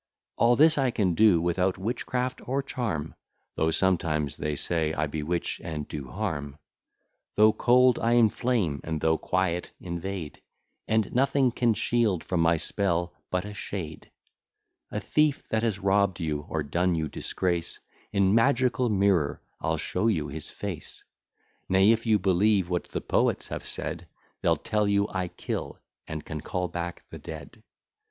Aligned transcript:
All 0.35 0.55
this 0.55 0.79
I 0.79 0.89
can 0.89 1.13
do 1.13 1.39
without 1.39 1.77
witchcraft 1.77 2.49
or 2.49 2.63
charm, 2.63 3.13
Though 3.53 3.69
sometimes 3.69 4.35
they 4.35 4.55
say, 4.55 4.95
I 4.95 5.05
bewitch 5.05 5.61
and 5.63 5.87
do 5.87 6.07
harm; 6.09 6.57
Though 7.35 7.53
cold, 7.53 7.99
I 7.99 8.13
inflame; 8.13 8.81
and 8.83 8.99
though 8.99 9.19
quiet, 9.19 9.69
invade: 9.79 10.41
And 10.87 11.13
nothing 11.13 11.51
can 11.51 11.75
shield 11.75 12.23
from 12.23 12.39
my 12.39 12.57
spell 12.57 13.13
but 13.29 13.45
a 13.45 13.53
shade. 13.53 14.09
A 14.89 14.99
thief 14.99 15.47
that 15.49 15.61
has 15.61 15.77
robb'd 15.77 16.19
you, 16.19 16.47
or 16.49 16.63
done 16.63 16.95
you 16.95 17.07
disgrace, 17.07 17.79
In 18.11 18.33
magical 18.33 18.89
mirror, 18.89 19.39
I'll 19.59 19.77
show 19.77 20.07
you 20.07 20.29
his 20.29 20.49
face: 20.49 21.03
Nay, 21.69 21.91
if 21.91 22.07
you'll 22.07 22.17
believe 22.17 22.71
what 22.71 22.85
the 22.85 23.01
poets 23.01 23.49
have 23.49 23.67
said, 23.67 24.07
They'll 24.41 24.55
tell 24.57 24.87
you 24.87 25.07
I 25.09 25.27
kill, 25.27 25.77
and 26.07 26.25
can 26.25 26.41
call 26.41 26.69
back 26.69 27.03
the 27.11 27.19
dead. 27.19 27.61